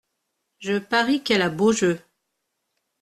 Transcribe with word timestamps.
Je 0.57 0.79
parie 0.79 1.21
qu’elle 1.23 1.43
a 1.43 1.51
beau 1.51 1.71
jeu. 1.71 2.01